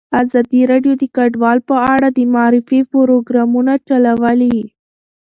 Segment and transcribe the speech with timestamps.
[0.21, 4.59] ازادي راډیو د کډوال په اړه د معارفې پروګرامونه چلولي.